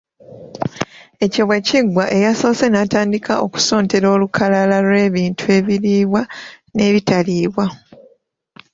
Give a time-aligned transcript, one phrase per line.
[1.23, 6.21] Ekyo bwe kiggwa eyasoose n’atandika okusontera olukalala lw’ebintu ebiriibwa
[6.75, 7.65] n’ebitaliibwa